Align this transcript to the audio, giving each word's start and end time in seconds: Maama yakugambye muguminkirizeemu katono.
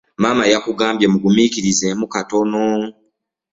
Maama 0.21 0.43
yakugambye 0.53 1.05
muguminkirizeemu 1.13 2.05
katono. 2.13 2.63